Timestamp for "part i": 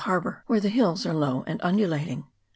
0.03-0.29